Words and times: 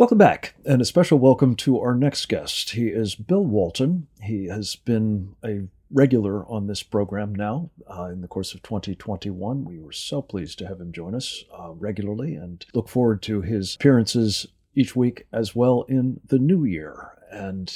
Welcome 0.00 0.16
back, 0.16 0.54
and 0.64 0.80
a 0.80 0.86
special 0.86 1.18
welcome 1.18 1.54
to 1.56 1.78
our 1.78 1.94
next 1.94 2.30
guest. 2.30 2.70
He 2.70 2.88
is 2.88 3.14
Bill 3.14 3.44
Walton. 3.44 4.06
He 4.22 4.46
has 4.46 4.74
been 4.74 5.36
a 5.44 5.68
regular 5.90 6.46
on 6.46 6.68
this 6.68 6.82
program 6.82 7.34
now 7.34 7.68
uh, 7.86 8.04
in 8.04 8.22
the 8.22 8.26
course 8.26 8.54
of 8.54 8.62
2021. 8.62 9.62
We 9.62 9.78
were 9.78 9.92
so 9.92 10.22
pleased 10.22 10.58
to 10.60 10.66
have 10.66 10.80
him 10.80 10.90
join 10.90 11.14
us 11.14 11.44
uh, 11.54 11.72
regularly 11.72 12.34
and 12.34 12.64
look 12.72 12.88
forward 12.88 13.20
to 13.24 13.42
his 13.42 13.74
appearances 13.74 14.46
each 14.74 14.96
week 14.96 15.26
as 15.34 15.54
well 15.54 15.82
in 15.82 16.18
the 16.26 16.38
new 16.38 16.64
year. 16.64 17.10
And 17.30 17.70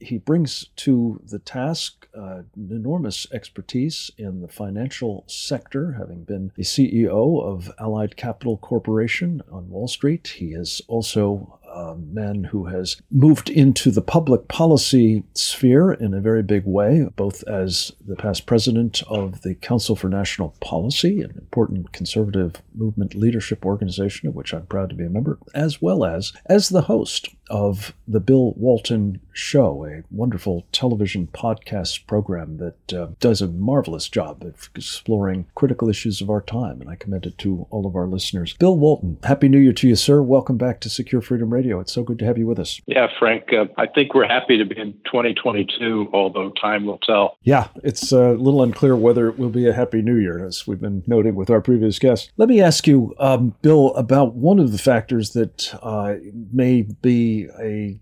he 0.00 0.18
brings 0.18 0.66
to 0.76 1.20
the 1.24 1.38
task 1.38 2.08
uh, 2.16 2.42
enormous 2.56 3.26
expertise 3.32 4.10
in 4.18 4.40
the 4.40 4.48
financial 4.48 5.24
sector, 5.26 5.92
having 5.92 6.24
been 6.24 6.52
the 6.56 6.62
CEO 6.62 7.42
of 7.42 7.70
Allied 7.78 8.16
Capital 8.16 8.56
Corporation 8.56 9.42
on 9.50 9.68
Wall 9.68 9.88
Street. 9.88 10.28
He 10.36 10.52
is 10.52 10.82
also 10.88 11.60
a 11.72 11.94
man 11.96 12.44
who 12.44 12.66
has 12.66 13.00
moved 13.10 13.48
into 13.48 13.90
the 13.90 14.02
public 14.02 14.48
policy 14.48 15.22
sphere 15.34 15.92
in 15.92 16.14
a 16.14 16.20
very 16.20 16.42
big 16.42 16.64
way, 16.66 17.08
both 17.16 17.44
as 17.44 17.92
the 18.04 18.16
past 18.16 18.46
president 18.46 19.02
of 19.08 19.42
the 19.42 19.54
Council 19.54 19.94
for 19.94 20.08
National 20.08 20.54
Policy, 20.60 21.20
an 21.22 21.32
important 21.36 21.92
conservative 21.92 22.56
movement 22.74 23.14
leadership 23.14 23.64
organization 23.64 24.28
of 24.28 24.34
which 24.34 24.52
I'm 24.52 24.66
proud 24.66 24.90
to 24.90 24.96
be 24.96 25.04
a 25.04 25.10
member, 25.10 25.38
as 25.54 25.80
well 25.80 26.04
as 26.04 26.32
as 26.46 26.68
the 26.68 26.82
host 26.82 27.28
of 27.48 27.94
the 28.06 28.20
Bill 28.20 28.52
Walton 28.56 29.20
Show, 29.32 29.84
a 29.86 30.02
wonderful 30.10 30.66
television 30.72 31.28
podcast 31.28 32.06
program 32.06 32.56
that 32.58 32.92
uh, 32.92 33.08
does 33.20 33.40
a 33.40 33.48
marvelous 33.48 34.08
job 34.08 34.42
of 34.42 34.70
exploring 34.74 35.46
critical 35.54 35.88
issues 35.88 36.20
of 36.20 36.30
our 36.30 36.40
time, 36.40 36.80
and 36.80 36.90
I 36.90 36.96
commend 36.96 37.26
it 37.26 37.38
to 37.38 37.66
all 37.70 37.86
of 37.86 37.96
our 37.96 38.06
listeners. 38.06 38.54
Bill 38.54 38.76
Walton, 38.76 39.18
Happy 39.24 39.48
New 39.48 39.58
Year 39.58 39.72
to 39.72 39.88
you, 39.88 39.96
sir. 39.96 40.22
Welcome 40.22 40.56
back 40.56 40.80
to 40.80 40.90
Secure 40.90 41.20
Freedom 41.20 41.52
Radio. 41.52 41.80
It's 41.80 41.92
so 41.92 42.02
good 42.02 42.18
to 42.20 42.24
have 42.24 42.38
you 42.38 42.46
with 42.46 42.58
us. 42.58 42.80
Yeah, 42.86 43.08
Frank, 43.18 43.52
uh, 43.52 43.66
I 43.76 43.86
think 43.86 44.14
we're 44.14 44.26
happy 44.26 44.58
to 44.58 44.64
be 44.64 44.78
in 44.78 44.92
2022, 45.04 46.10
although 46.12 46.50
time 46.50 46.86
will 46.86 46.98
tell. 46.98 47.36
Yeah, 47.42 47.68
it's 47.82 48.12
a 48.12 48.32
little 48.32 48.62
unclear 48.62 48.96
whether 48.96 49.28
it 49.28 49.38
will 49.38 49.48
be 49.48 49.66
a 49.66 49.72
Happy 49.72 50.02
New 50.02 50.16
Year, 50.16 50.44
as 50.44 50.66
we've 50.66 50.80
been 50.80 51.02
noting 51.06 51.34
with 51.34 51.50
our 51.50 51.60
previous 51.60 51.98
guests. 51.98 52.30
Let 52.36 52.48
me 52.48 52.60
ask 52.60 52.86
you, 52.86 53.14
um, 53.18 53.54
Bill, 53.62 53.94
about 53.94 54.34
one 54.34 54.58
of 54.58 54.72
the 54.72 54.78
factors 54.78 55.30
that 55.30 55.74
uh, 55.82 56.14
may 56.52 56.82
be 56.82 57.48
a 57.60 58.00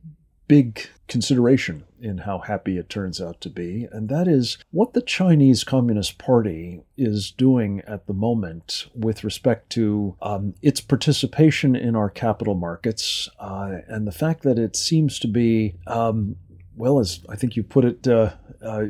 big 0.48 0.88
consideration 1.08 1.84
in 2.00 2.18
how 2.18 2.38
happy 2.38 2.78
it 2.78 2.88
turns 2.88 3.20
out 3.20 3.40
to 3.40 3.50
be, 3.50 3.88
and 3.90 4.08
that 4.08 4.28
is 4.28 4.58
what 4.70 4.92
the 4.92 5.02
Chinese 5.02 5.64
Communist 5.64 6.18
Party 6.18 6.82
is 6.96 7.30
doing 7.30 7.80
at 7.86 8.06
the 8.06 8.12
moment 8.12 8.86
with 8.94 9.24
respect 9.24 9.70
to 9.70 10.16
um, 10.22 10.54
its 10.62 10.80
participation 10.80 11.74
in 11.74 11.96
our 11.96 12.10
capital 12.10 12.54
markets, 12.54 13.28
uh, 13.40 13.78
and 13.88 14.06
the 14.06 14.12
fact 14.12 14.42
that 14.42 14.58
it 14.58 14.76
seems 14.76 15.18
to 15.18 15.28
be, 15.28 15.74
um, 15.86 16.36
well, 16.76 17.00
as 17.00 17.20
I 17.28 17.36
think 17.36 17.56
you 17.56 17.62
put 17.62 17.84
it, 17.84 18.06
uh, 18.06 18.32
uh, 18.62 18.84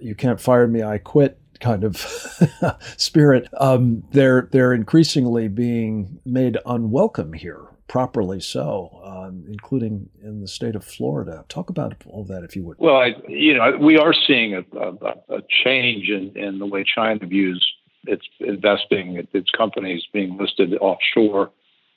you 0.00 0.14
can't 0.14 0.40
fire 0.40 0.66
me, 0.66 0.82
I 0.82 0.98
quit 0.98 1.38
kind 1.60 1.84
of 1.84 1.96
spirit. 2.96 3.48
Um, 3.58 4.04
they're 4.12 4.48
they're 4.52 4.74
increasingly 4.74 5.48
being 5.48 6.20
made 6.24 6.58
unwelcome 6.66 7.32
here 7.32 7.66
properly 7.88 8.40
so, 8.40 9.00
um, 9.04 9.44
including 9.48 10.08
in 10.22 10.40
the 10.40 10.48
state 10.48 10.74
of 10.74 10.84
Florida. 10.84 11.44
Talk 11.48 11.70
about 11.70 11.94
all 12.06 12.24
that, 12.24 12.42
if 12.42 12.56
you 12.56 12.64
would. 12.64 12.78
Well, 12.78 12.96
I, 12.96 13.12
you 13.28 13.54
know, 13.54 13.76
we 13.80 13.96
are 13.96 14.12
seeing 14.26 14.54
a, 14.54 14.64
a, 14.78 15.36
a 15.36 15.42
change 15.64 16.08
in, 16.08 16.36
in 16.36 16.58
the 16.58 16.66
way 16.66 16.84
China 16.84 17.24
views 17.26 17.64
its 18.04 18.26
investing, 18.40 19.26
its 19.32 19.50
companies 19.56 20.02
being 20.12 20.36
listed 20.36 20.74
offshore. 20.80 21.50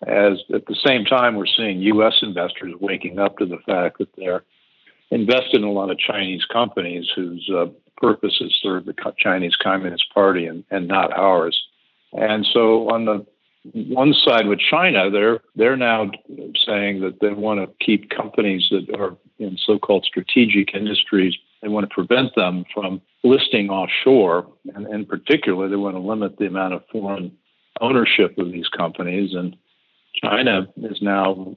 As 0.08 0.40
at 0.54 0.66
the 0.66 0.78
same 0.86 1.06
time, 1.06 1.36
we're 1.36 1.46
seeing 1.46 1.81
U.S. 1.81 2.14
investors 2.22 2.74
waking 2.80 3.20
up 3.20 3.38
to 3.38 3.46
the 3.46 3.58
fact 3.66 3.98
that 4.00 4.09
they're 4.16 4.44
invested 5.12 5.56
in 5.56 5.64
a 5.64 5.72
lot 5.72 5.92
of 5.92 5.98
Chinese 5.98 6.46
companies 6.52 7.06
whose 7.16 7.50
uh, 7.53 7.66
purpose 7.98 8.38
is 8.40 8.58
serve 8.62 8.86
the 8.86 8.96
Chinese 9.18 9.56
Communist 9.62 10.06
Party 10.14 10.46
and, 10.46 10.63
and 10.72 10.88
not 10.88 11.12
ours. 11.12 11.59
And 12.13 12.47
so, 12.53 12.90
on 12.90 13.06
the 13.06 13.25
one 13.74 14.14
side 14.14 14.47
with 14.47 14.59
China, 14.59 15.09
they're 15.09 15.40
they're 15.56 15.78
now 15.78 16.12
saying 16.66 17.02
that 17.02 17.20
they 17.22 17.34
want 17.34 17.59
to 17.59 17.86
keep 17.86 18.09
companies 18.09 18.70
that 18.72 19.00
are 19.00 19.18
in 19.38 19.58
so-called 19.58 20.06
strategic 20.06 20.74
industries. 20.74 21.36
They 21.62 21.68
want 21.68 21.90
to 21.90 21.94
prevent 21.94 22.36
them 22.36 22.64
from 22.74 23.02
listing 23.24 23.69
offshore, 23.69 24.48
and 24.75 24.88
in 24.88 25.06
particular, 25.06 25.68
they 25.68 25.75
want 25.75 25.96
to 25.96 26.02
limit 26.02 26.38
the 26.38 26.48
amount 26.48 26.74
of 26.74 26.84
foreign 26.92 27.31
ownership 27.81 28.38
of 28.38 28.52
these 28.52 28.69
companies. 28.69 29.34
And 29.34 29.56
China 30.16 30.68
is 30.78 31.02
now 31.02 31.56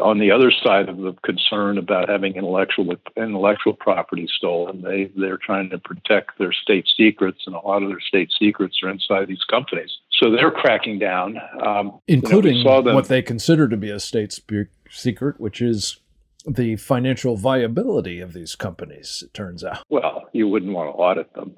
on 0.00 0.18
the 0.18 0.30
other 0.30 0.50
side 0.50 0.88
of 0.88 0.96
the 0.98 1.12
concern 1.22 1.76
about 1.76 2.08
having 2.08 2.34
intellectual 2.34 2.94
intellectual 3.16 3.74
property 3.74 4.26
stolen. 4.34 4.82
They 4.82 5.10
they're 5.16 5.38
trying 5.38 5.70
to 5.70 5.78
protect 5.78 6.38
their 6.38 6.52
state 6.52 6.86
secrets, 6.96 7.40
and 7.46 7.54
a 7.54 7.58
lot 7.58 7.82
of 7.82 7.88
their 7.88 8.00
state 8.00 8.30
secrets 8.38 8.80
are 8.82 8.88
inside 8.88 9.28
these 9.28 9.44
companies. 9.50 9.90
So 10.12 10.30
they're 10.30 10.50
cracking 10.50 10.98
down, 10.98 11.36
um, 11.64 12.00
including 12.06 12.56
you 12.56 12.64
know, 12.64 12.80
what 12.80 13.08
they 13.08 13.22
consider 13.22 13.68
to 13.68 13.76
be 13.76 13.90
a 13.90 14.00
state 14.00 14.32
spe- 14.32 14.70
secret, 14.88 15.38
which 15.38 15.60
is 15.60 15.98
the 16.46 16.76
financial 16.76 17.36
viability 17.36 18.20
of 18.20 18.32
these 18.32 18.54
companies, 18.54 19.22
it 19.24 19.34
turns 19.34 19.64
out. 19.64 19.82
Well, 19.88 20.28
you 20.32 20.48
wouldn't 20.48 20.72
want 20.72 20.90
to 20.90 20.98
audit 20.98 21.32
them. 21.34 21.56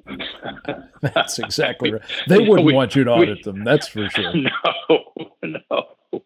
that's 1.00 1.38
exactly 1.38 1.92
right. 1.92 2.02
They 2.28 2.40
wouldn't 2.40 2.66
we, 2.66 2.72
want 2.72 2.94
you 2.94 3.04
to 3.04 3.10
audit 3.10 3.38
we, 3.38 3.42
them, 3.52 3.64
that's 3.64 3.88
for 3.88 4.08
sure. 4.10 4.32
No, 4.88 5.58
no. 5.70 6.20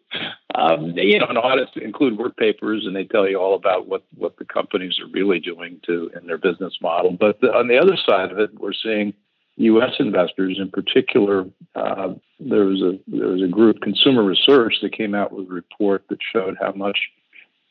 Um, 0.55 0.93
you 0.95 1.19
know, 1.19 1.27
and 1.27 1.37
audits 1.37 1.71
include 1.75 2.17
work 2.17 2.37
papers, 2.37 2.83
and 2.85 2.95
they 2.95 3.05
tell 3.05 3.27
you 3.27 3.37
all 3.37 3.55
about 3.55 3.87
what, 3.87 4.03
what 4.15 4.37
the 4.37 4.45
companies 4.45 4.99
are 4.99 5.09
really 5.11 5.39
doing 5.39 5.79
to 5.87 6.11
in 6.19 6.27
their 6.27 6.37
business 6.37 6.73
model. 6.81 7.11
But 7.11 7.41
the, 7.41 7.47
on 7.47 7.67
the 7.67 7.77
other 7.77 7.97
side 8.05 8.31
of 8.31 8.39
it, 8.39 8.51
we're 8.59 8.73
seeing 8.73 9.13
U.S. 9.57 9.91
investors, 9.99 10.57
in 10.61 10.69
particular, 10.69 11.45
uh, 11.75 12.13
there 12.39 12.65
was 12.65 12.81
a 12.81 12.99
there 13.07 13.29
was 13.29 13.41
a 13.43 13.47
group, 13.47 13.81
Consumer 13.81 14.23
Research, 14.23 14.75
that 14.81 14.95
came 14.95 15.13
out 15.13 15.31
with 15.31 15.47
a 15.47 15.53
report 15.53 16.03
that 16.09 16.19
showed 16.33 16.57
how 16.59 16.71
much 16.73 16.97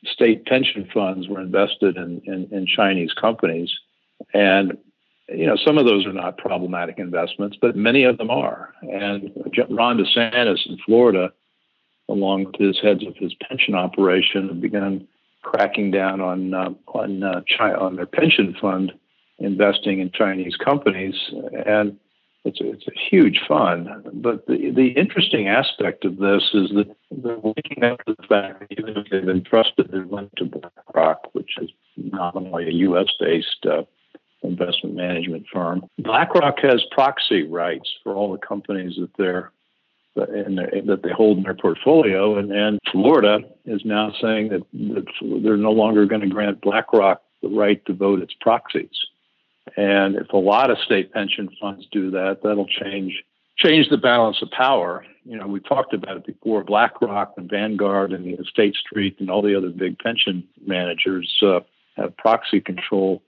state 0.05 0.47
pension 0.47 0.89
funds 0.93 1.29
were 1.29 1.41
invested 1.41 1.97
in, 1.97 2.21
in, 2.25 2.49
in 2.51 2.67
Chinese 2.67 3.13
companies, 3.13 3.71
and 4.33 4.77
you 5.29 5.47
know 5.47 5.57
some 5.57 5.79
of 5.79 5.87
those 5.87 6.07
are 6.07 6.13
not 6.13 6.39
problematic 6.39 6.99
investments, 6.99 7.57
but 7.61 7.77
many 7.77 8.05
of 8.05 8.19
them 8.19 8.31
are. 8.31 8.75
And 8.83 9.31
Ron 9.69 9.99
DeSantis 9.99 10.67
in 10.67 10.79
Florida, 10.85 11.33
along 12.09 12.45
with 12.45 12.57
his 12.57 12.81
heads 12.81 13.07
of 13.07 13.17
his 13.17 13.35
pension 13.49 13.75
operation, 13.75 14.49
have 14.49 14.61
begun 14.61 15.07
cracking 15.43 15.91
down 15.91 16.21
on 16.21 16.55
uh, 16.55 16.71
on 16.89 17.23
uh, 17.23 17.43
China, 17.47 17.79
on 17.79 17.97
their 17.97 18.07
pension 18.07 18.57
fund 18.61 18.93
investing 19.39 20.01
in 20.01 20.11
Chinese 20.13 20.57
companies, 20.57 21.15
and 21.67 21.99
it's 22.45 22.61
a, 22.61 22.71
it's 22.71 22.87
a 22.87 22.99
huge 23.11 23.41
fund. 23.47 23.89
But 24.15 24.47
the 24.47 24.71
the 24.71 24.89
interesting 24.89 25.49
aspect 25.49 26.05
of 26.05 26.17
this 26.17 26.43
is 26.55 26.71
that 26.71 26.95
they're 27.11 27.37
the 27.37 28.17
fact 28.29 28.61
that 28.61 28.67
even 28.71 28.97
if 28.97 29.11
they've 29.11 29.29
entrusted 29.29 29.91
their 29.91 30.07
money 30.07 30.31
to 30.37 30.47
BlackRock, 30.47 31.35
which 31.35 31.51
is 31.61 31.71
nominally 31.97 32.69
a 32.69 32.73
U.S. 32.73 33.09
based 33.19 33.67
uh, 33.67 33.83
investment 34.43 34.97
management 34.97 35.47
firm, 35.53 35.85
BlackRock 35.99 36.59
has 36.61 36.83
proxy 36.93 37.43
rights 37.47 37.91
for 38.03 38.15
all 38.15 38.33
the 38.33 38.39
companies 38.39 38.97
that 38.99 39.11
they're 39.19 39.53
their, 40.17 40.27
that 40.27 41.01
they 41.03 41.13
hold 41.13 41.39
in 41.39 41.45
their 41.45 41.55
portfolio, 41.55 42.37
and, 42.37 42.51
and 42.51 42.79
Florida 42.91 43.39
is 43.65 43.83
now 43.85 44.13
saying 44.21 44.49
that, 44.49 44.63
that 44.73 45.07
they're 45.43 45.57
no 45.57 45.73
longer 45.73 46.05
going 46.07 46.21
to 46.21 46.27
grant 46.27 46.61
BlackRock 46.61 47.23
the 47.43 47.49
right 47.49 47.85
to 47.87 47.93
vote 47.93 48.21
its 48.21 48.35
proxies. 48.41 48.91
And 49.77 50.17
if 50.17 50.33
a 50.33 50.37
lot 50.37 50.71
of 50.71 50.79
state 50.79 51.13
pension 51.13 51.49
funds 51.61 51.87
do 51.91 52.11
that, 52.13 52.39
that'll 52.43 52.67
change 52.67 53.23
change 53.57 53.89
the 53.91 53.99
balance 53.99 54.41
of 54.41 54.51
power. 54.51 55.05
You 55.25 55.37
know, 55.37 55.47
we 55.47 55.61
talked 55.61 55.93
about 55.93 56.17
it 56.17 56.27
before. 56.27 56.65
BlackRock 56.65 57.35
and 57.37 57.49
Vanguard 57.49 58.13
and 58.13 58.39
State 58.47 58.75
Street 58.75 59.17
and 59.21 59.31
all 59.31 59.43
the 59.43 59.55
other 59.55 59.69
big 59.69 59.99
pension 59.99 60.49
managers 60.67 61.31
uh, 61.43 61.61
have 61.97 62.17
proxy 62.17 62.61
control, 62.61 63.23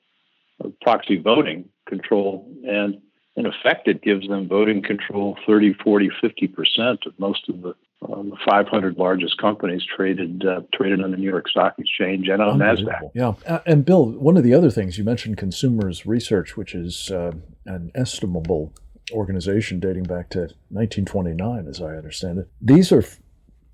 uh, 0.64 0.68
proxy 0.80 1.18
voting 1.18 1.68
control, 1.86 2.50
and 2.66 2.98
in 3.36 3.46
effect, 3.46 3.88
it 3.88 4.02
gives 4.02 4.28
them 4.28 4.48
voting 4.48 4.82
control 4.82 5.36
30, 5.46 5.74
40, 5.84 6.10
50 6.20 6.46
percent 6.48 7.00
of 7.06 7.18
most 7.18 7.48
of 7.48 7.62
the 7.62 7.74
um, 8.10 8.30
the 8.30 8.36
500 8.48 8.96
largest 8.96 9.38
companies 9.38 9.82
traded 9.96 10.44
uh, 10.44 10.62
traded 10.74 11.02
on 11.02 11.10
the 11.10 11.16
New 11.16 11.28
York 11.28 11.48
Stock 11.48 11.74
Exchange 11.78 12.28
and 12.28 12.42
on 12.42 12.58
Nasdaq. 12.58 13.10
Yeah, 13.14 13.34
uh, 13.46 13.60
and 13.66 13.84
Bill, 13.84 14.10
one 14.10 14.36
of 14.36 14.42
the 14.42 14.54
other 14.54 14.70
things 14.70 14.98
you 14.98 15.04
mentioned, 15.04 15.36
Consumers 15.36 16.06
Research, 16.06 16.56
which 16.56 16.74
is 16.74 17.10
uh, 17.10 17.32
an 17.66 17.90
estimable 17.94 18.72
organization 19.12 19.80
dating 19.80 20.04
back 20.04 20.30
to 20.30 20.40
1929, 20.70 21.66
as 21.68 21.80
I 21.80 21.96
understand 21.96 22.38
it. 22.38 22.48
These 22.60 22.92
are 22.92 23.02
f- 23.02 23.20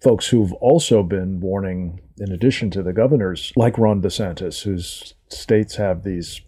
folks 0.02 0.28
who've 0.28 0.52
also 0.54 1.02
been 1.02 1.40
warning, 1.40 2.00
in 2.18 2.32
addition 2.32 2.70
to 2.70 2.82
the 2.82 2.92
governors, 2.92 3.52
like 3.56 3.78
Ron 3.78 4.02
DeSantis, 4.02 4.62
whose 4.62 5.14
states 5.28 5.76
have 5.76 6.02
these 6.02 6.40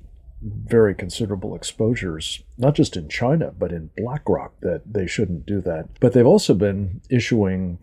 very 0.43 0.95
considerable 0.95 1.55
exposures, 1.55 2.43
not 2.57 2.75
just 2.75 2.97
in 2.97 3.09
China, 3.09 3.53
but 3.57 3.73
in 3.73 3.91
BlackRock, 3.97 4.61
that 4.61 4.83
they 4.93 5.07
shouldn't 5.07 5.47
do 5.47 5.61
that. 5.63 5.89
But 6.01 6.13
they've 6.13 6.27
also 6.27 6.55
been 6.55 7.01
issuing 7.11 7.79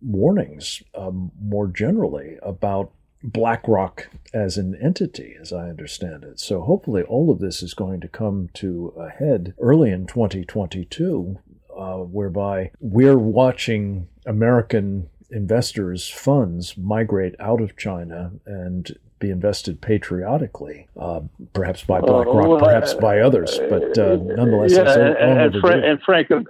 warnings 0.00 0.82
um, 0.94 1.30
more 1.40 1.68
generally 1.68 2.36
about 2.42 2.92
BlackRock 3.24 4.08
as 4.34 4.58
an 4.58 4.74
entity, 4.82 5.36
as 5.40 5.52
I 5.52 5.68
understand 5.68 6.24
it. 6.24 6.40
So 6.40 6.62
hopefully, 6.62 7.02
all 7.02 7.30
of 7.30 7.38
this 7.38 7.62
is 7.62 7.74
going 7.74 8.00
to 8.00 8.08
come 8.08 8.48
to 8.54 8.92
a 8.98 9.08
head 9.08 9.54
early 9.60 9.90
in 9.90 10.06
2022, 10.06 11.38
uh, 11.76 11.96
whereby 11.98 12.72
we're 12.80 13.18
watching 13.18 14.08
American 14.26 15.08
investors' 15.30 16.08
funds 16.08 16.76
migrate 16.76 17.34
out 17.40 17.60
of 17.60 17.76
China 17.76 18.32
and 18.44 18.98
be 19.22 19.30
invested 19.30 19.80
patriotically, 19.80 20.88
uh, 20.98 21.20
perhaps 21.54 21.84
by 21.84 22.00
BlackRock, 22.00 22.48
well, 22.48 22.58
perhaps 22.58 22.92
by 22.94 23.20
others, 23.20 23.58
but 23.70 23.96
uh, 23.96 24.16
nonetheless, 24.16 24.72
yeah, 24.72 24.92
and, 24.92 25.54
and, 25.54 25.60
Fra- 25.60 25.80
and, 25.80 26.02
Frank, 26.02 26.30
uh, 26.30 26.40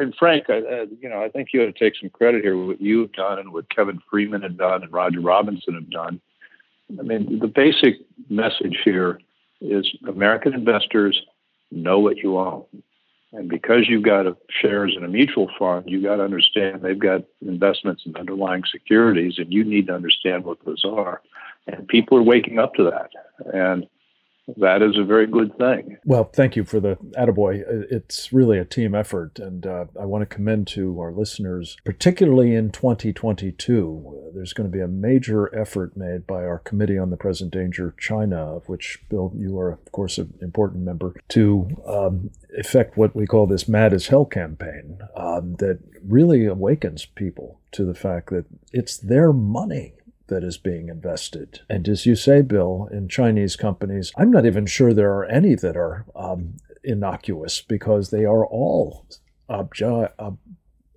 and 0.00 0.14
Frank, 0.18 0.48
uh, 0.48 0.86
you 1.00 1.08
know, 1.08 1.22
I 1.22 1.28
think 1.28 1.50
you 1.52 1.62
ought 1.62 1.66
to 1.66 1.72
take 1.72 1.94
some 2.00 2.08
credit 2.08 2.42
here 2.42 2.56
with 2.56 2.68
what 2.68 2.80
you've 2.80 3.12
done 3.12 3.38
and 3.38 3.52
what 3.52 3.68
Kevin 3.68 4.00
Freeman 4.10 4.42
had 4.42 4.56
done 4.56 4.82
and 4.82 4.92
Roger 4.92 5.20
Robinson 5.20 5.74
have 5.74 5.90
done. 5.90 6.20
I 6.98 7.02
mean, 7.02 7.38
the 7.38 7.48
basic 7.48 7.96
message 8.30 8.78
here 8.82 9.20
is 9.60 9.86
American 10.08 10.54
investors 10.54 11.20
know 11.70 11.98
what 11.98 12.16
you 12.16 12.38
own. 12.38 12.64
And 13.32 13.48
because 13.48 13.88
you've 13.88 14.04
got 14.04 14.26
a, 14.26 14.36
shares 14.62 14.94
in 14.96 15.04
a 15.04 15.08
mutual 15.08 15.50
fund, 15.58 15.84
you've 15.86 16.04
got 16.04 16.16
to 16.16 16.22
understand 16.22 16.80
they've 16.80 16.98
got 16.98 17.22
investments 17.46 18.04
in 18.06 18.16
underlying 18.16 18.62
securities, 18.70 19.34
and 19.36 19.52
you 19.52 19.64
need 19.64 19.88
to 19.88 19.94
understand 19.94 20.44
what 20.44 20.64
those 20.64 20.82
are. 20.84 21.20
And 21.66 21.88
people 21.88 22.18
are 22.18 22.22
waking 22.22 22.58
up 22.58 22.74
to 22.74 22.84
that. 22.84 23.10
And 23.52 23.86
that 24.58 24.80
is 24.80 24.96
a 24.96 25.02
very 25.02 25.26
good 25.26 25.56
thing. 25.58 25.96
Well, 26.04 26.24
thank 26.24 26.54
you 26.54 26.64
for 26.64 26.78
the 26.78 26.96
attaboy. 27.16 27.64
It's 27.90 28.32
really 28.32 28.58
a 28.58 28.64
team 28.64 28.94
effort, 28.94 29.40
and 29.40 29.66
uh, 29.66 29.86
I 30.00 30.04
want 30.04 30.22
to 30.22 30.26
commend 30.26 30.68
to 30.68 31.00
our 31.00 31.10
listeners, 31.10 31.76
particularly 31.84 32.54
in 32.54 32.70
2022. 32.70 34.30
There's 34.34 34.52
going 34.52 34.70
to 34.70 34.76
be 34.76 34.82
a 34.82 34.88
major 34.88 35.52
effort 35.54 35.96
made 35.96 36.26
by 36.26 36.44
our 36.44 36.60
Committee 36.60 36.98
on 36.98 37.10
the 37.10 37.16
Present 37.16 37.52
Danger 37.52 37.94
China, 37.98 38.56
of 38.56 38.68
which, 38.68 39.00
Bill, 39.08 39.32
you 39.34 39.58
are, 39.58 39.72
of 39.72 39.92
course, 39.92 40.16
an 40.18 40.32
important 40.40 40.84
member, 40.84 41.14
to 41.30 41.68
um, 41.86 42.30
effect 42.56 42.96
what 42.96 43.16
we 43.16 43.26
call 43.26 43.46
this 43.46 43.66
Mad 43.66 43.92
as 43.92 44.06
Hell 44.06 44.26
campaign 44.26 44.98
um, 45.16 45.56
that 45.56 45.80
really 46.06 46.46
awakens 46.46 47.04
people 47.04 47.58
to 47.72 47.84
the 47.84 47.94
fact 47.94 48.30
that 48.30 48.46
it's 48.72 48.96
their 48.96 49.32
money 49.32 49.94
that 50.28 50.42
is 50.42 50.58
being 50.58 50.88
invested. 50.88 51.60
And 51.68 51.88
as 51.88 52.06
you 52.06 52.16
say, 52.16 52.42
Bill, 52.42 52.88
in 52.90 53.08
Chinese 53.08 53.56
companies, 53.56 54.12
I'm 54.16 54.30
not 54.30 54.46
even 54.46 54.66
sure 54.66 54.92
there 54.92 55.12
are 55.12 55.24
any 55.26 55.54
that 55.54 55.76
are 55.76 56.04
um, 56.14 56.56
innocuous 56.82 57.60
because 57.60 58.10
they 58.10 58.24
are 58.24 58.44
all 58.46 59.06
obje- 59.48 60.12
ob- 60.18 60.38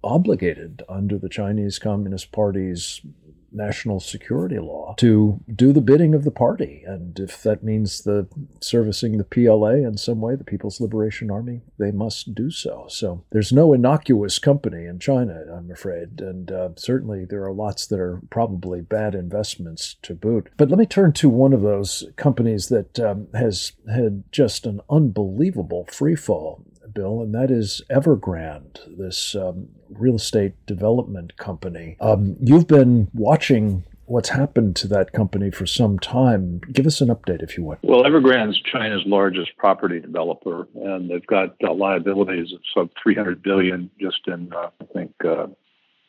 obligated 0.03 0.83
under 0.89 1.17
the 1.17 1.29
Chinese 1.29 1.79
Communist 1.79 2.31
Party's 2.31 3.01
national 3.51 3.99
security 3.99 4.59
law 4.59 4.95
to 4.97 5.39
do 5.53 5.73
the 5.73 5.81
bidding 5.81 6.13
of 6.13 6.23
the 6.23 6.31
party. 6.31 6.83
And 6.85 7.19
if 7.19 7.41
that 7.43 7.63
means 7.63 8.01
the 8.01 8.27
servicing 8.61 9.17
the 9.17 9.23
PLA 9.23 9.87
in 9.87 9.97
some 9.97 10.21
way, 10.21 10.35
the 10.35 10.43
People's 10.43 10.81
Liberation 10.81 11.31
Army, 11.31 11.61
they 11.77 11.91
must 11.91 12.33
do 12.35 12.51
so. 12.51 12.85
So 12.89 13.23
there's 13.31 13.51
no 13.51 13.73
innocuous 13.73 14.39
company 14.39 14.85
in 14.85 14.99
China, 14.99 15.43
I'm 15.51 15.71
afraid. 15.71 16.21
And 16.21 16.51
uh, 16.51 16.69
certainly 16.75 17.25
there 17.25 17.43
are 17.43 17.53
lots 17.53 17.87
that 17.87 17.99
are 17.99 18.21
probably 18.29 18.81
bad 18.81 19.15
investments 19.15 19.95
to 20.03 20.13
boot. 20.13 20.49
But 20.57 20.69
let 20.69 20.79
me 20.79 20.85
turn 20.85 21.13
to 21.13 21.29
one 21.29 21.53
of 21.53 21.61
those 21.61 22.05
companies 22.15 22.69
that 22.69 22.99
um, 22.99 23.27
has 23.33 23.73
had 23.91 24.23
just 24.31 24.65
an 24.65 24.81
unbelievable 24.89 25.87
free 25.89 26.15
fall 26.15 26.63
Bill, 26.93 27.21
and 27.21 27.33
that 27.33 27.51
is 27.51 27.81
Evergrande, 27.89 28.79
this 28.97 29.35
um, 29.35 29.69
real 29.89 30.15
estate 30.15 30.53
development 30.65 31.37
company. 31.37 31.97
Um, 31.99 32.35
you've 32.39 32.67
been 32.67 33.09
watching 33.13 33.83
what's 34.09 34.29
happened 34.29 34.75
to 34.75 34.87
that 34.87 35.13
company 35.13 35.51
for 35.51 35.65
some 35.65 35.99
time. 35.99 36.59
Give 36.71 36.87
us 36.87 36.99
an 36.99 37.09
update, 37.09 37.43
if 37.43 37.57
you 37.57 37.63
would. 37.65 37.77
Well, 37.83 38.03
Evergrande's 38.03 38.59
China's 38.61 39.03
largest 39.05 39.55
property 39.57 39.99
developer, 39.99 40.67
and 40.75 41.09
they've 41.09 41.25
got 41.25 41.55
uh, 41.63 41.73
liabilities 41.73 42.51
of 42.53 42.59
sub 42.73 42.89
300 43.01 43.41
billion 43.41 43.89
just 43.99 44.27
in, 44.27 44.51
uh, 44.53 44.69
I 44.81 44.85
think, 44.93 45.13
uh, 45.23 45.47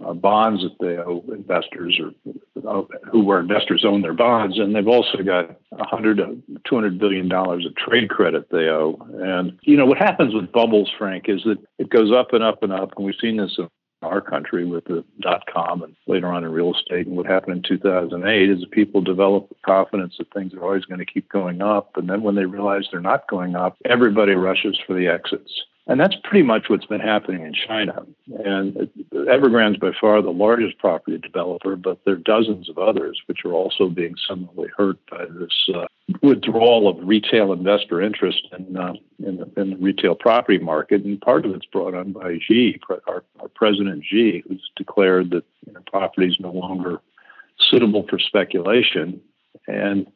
uh, 0.04 0.14
bonds 0.14 0.62
that 0.62 0.76
they 0.80 0.96
owe 0.96 1.22
investors 1.32 2.00
or 2.00 2.12
who 3.10 3.24
were 3.24 3.40
investors 3.40 3.84
own 3.86 4.02
their 4.02 4.14
bonds, 4.14 4.58
and 4.58 4.74
they've 4.74 4.88
also 4.88 5.22
got 5.24 5.56
100 5.70 6.20
uh, 6.20 6.26
200 6.64 6.98
billion 6.98 7.28
dollars 7.28 7.66
of 7.66 7.74
trade 7.76 8.10
credit 8.10 8.48
they 8.50 8.68
owe. 8.68 8.98
And 9.22 9.58
you 9.62 9.76
know 9.76 9.86
what 9.86 9.98
happens 9.98 10.34
with 10.34 10.52
bubbles, 10.52 10.90
Frank, 10.96 11.24
is 11.28 11.42
that 11.44 11.58
it 11.78 11.90
goes 11.90 12.12
up 12.12 12.32
and 12.32 12.44
up 12.44 12.62
and 12.62 12.72
up, 12.72 12.92
and 12.96 13.06
we've 13.06 13.14
seen 13.20 13.36
this 13.36 13.56
in 13.58 13.68
our 14.02 14.20
country 14.20 14.64
with 14.64 14.84
the 14.84 15.04
dot 15.20 15.44
com 15.52 15.82
and 15.82 15.94
later 16.06 16.28
on 16.28 16.44
in 16.44 16.50
real 16.50 16.74
estate. 16.74 17.06
And 17.06 17.16
what 17.16 17.26
happened 17.26 17.56
in 17.56 17.62
2008 17.78 18.50
is 18.50 18.64
people 18.70 19.00
develop 19.00 19.48
the 19.48 19.56
confidence 19.64 20.14
that 20.18 20.32
things 20.32 20.54
are 20.54 20.62
always 20.62 20.84
going 20.84 21.00
to 21.00 21.06
keep 21.06 21.28
going 21.28 21.62
up, 21.62 21.96
and 21.96 22.08
then 22.08 22.22
when 22.22 22.34
they 22.34 22.46
realize 22.46 22.86
they're 22.90 23.00
not 23.00 23.28
going 23.28 23.56
up, 23.56 23.76
everybody 23.84 24.32
rushes 24.32 24.78
for 24.86 24.94
the 24.94 25.06
exits. 25.06 25.52
And 25.86 25.98
that's 25.98 26.14
pretty 26.22 26.44
much 26.44 26.66
what's 26.68 26.86
been 26.86 27.00
happening 27.00 27.44
in 27.44 27.52
China. 27.52 28.06
And 28.44 28.88
Evergrande's 29.28 29.78
by 29.78 29.92
far 30.00 30.22
the 30.22 30.30
largest 30.30 30.78
property 30.78 31.18
developer, 31.18 31.76
but 31.76 31.98
there 32.04 32.14
are 32.14 32.18
dozens 32.18 32.68
of 32.68 32.78
others 32.78 33.20
which 33.26 33.44
are 33.44 33.52
also 33.52 33.88
being 33.88 34.14
similarly 34.28 34.70
hurt 34.76 34.98
by 35.10 35.24
this 35.26 35.68
uh, 35.74 35.86
withdrawal 36.22 36.88
of 36.88 36.96
retail 37.06 37.52
investor 37.52 38.00
interest 38.00 38.48
in, 38.56 38.76
uh, 38.76 38.94
in, 39.18 39.36
the, 39.36 39.60
in, 39.60 39.70
the, 39.70 39.76
retail 39.76 40.14
property 40.14 40.58
market. 40.58 41.04
And 41.04 41.20
part 41.20 41.44
of 41.44 41.54
it's 41.54 41.66
brought 41.66 41.94
on 41.94 42.12
by 42.12 42.38
Xi, 42.40 42.80
our, 43.06 43.24
our 43.40 43.48
president 43.48 44.04
Xi, 44.04 44.42
who's 44.48 44.70
declared 44.76 45.30
that 45.30 45.44
you 45.66 45.72
know, 45.72 45.80
property 45.86 46.28
is 46.28 46.36
no 46.40 46.52
longer 46.52 47.00
suitable 47.58 48.06
for 48.08 48.18
speculation. 48.18 49.20
And 49.66 50.06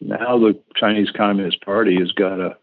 now 0.00 0.38
the 0.38 0.58
Chinese 0.76 1.10
Communist 1.10 1.60
Party 1.62 1.98
has 1.98 2.12
got 2.12 2.40
a 2.40 2.56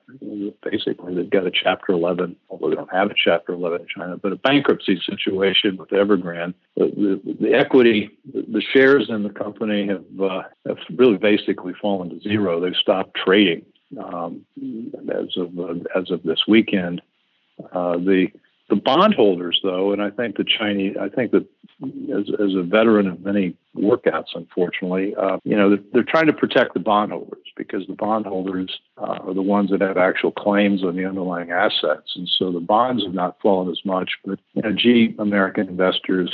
basically 0.63 1.15
they've 1.15 1.29
got 1.29 1.47
a 1.47 1.51
Chapter 1.51 1.93
11, 1.93 2.35
although 2.49 2.69
they 2.69 2.75
don't 2.75 2.93
have 2.93 3.09
a 3.09 3.15
Chapter 3.15 3.53
11 3.53 3.81
in 3.81 3.87
China, 3.87 4.17
but 4.17 4.31
a 4.31 4.35
bankruptcy 4.35 5.01
situation 5.05 5.77
with 5.77 5.89
Evergrande. 5.89 6.53
The, 6.75 7.19
the, 7.25 7.37
the 7.41 7.53
equity, 7.53 8.09
the, 8.33 8.61
shares 8.61 9.09
in 9.09 9.23
the 9.23 9.29
company 9.29 9.87
have 9.87 10.21
uh, 10.21 10.43
have 10.67 10.77
really 10.95 11.17
basically 11.17 11.73
fallen 11.81 12.09
to 12.09 12.19
zero. 12.19 12.59
They've 12.59 12.75
stopped 12.75 13.15
trading 13.15 13.65
um, 14.03 14.45
as 15.09 15.35
of 15.37 15.57
uh, 15.57 15.73
as 15.95 16.11
of 16.11 16.23
this 16.23 16.41
weekend. 16.47 17.01
Uh, 17.73 17.97
the 17.97 18.27
the 18.71 18.77
bondholders, 18.77 19.59
though, 19.63 19.91
and 19.91 20.01
I 20.01 20.09
think 20.09 20.37
the 20.37 20.45
Chinese, 20.45 20.95
I 20.99 21.09
think 21.09 21.31
that 21.33 21.45
as, 21.83 22.29
as 22.39 22.55
a 22.55 22.63
veteran 22.63 23.05
of 23.05 23.19
many 23.19 23.53
workouts, 23.75 24.33
unfortunately, 24.33 25.13
uh, 25.15 25.39
you 25.43 25.57
know, 25.57 25.71
they're, 25.71 25.83
they're, 25.91 26.03
trying 26.03 26.27
to 26.27 26.33
protect 26.33 26.73
the 26.73 26.79
bondholders 26.79 27.43
because 27.57 27.85
the 27.87 27.95
bondholders 27.95 28.79
uh, 28.97 29.19
are 29.27 29.33
the 29.33 29.41
ones 29.41 29.71
that 29.71 29.81
have 29.81 29.97
actual 29.97 30.31
claims 30.31 30.85
on 30.85 30.95
the 30.95 31.05
underlying 31.05 31.51
assets. 31.51 32.13
And 32.15 32.29
so 32.39 32.49
the 32.49 32.61
bonds 32.61 33.03
have 33.03 33.13
not 33.13 33.41
fallen 33.41 33.69
as 33.69 33.81
much, 33.83 34.11
but, 34.23 34.39
you 34.53 34.61
know, 34.61 34.71
gee, 34.71 35.15
American 35.19 35.67
investors, 35.67 36.33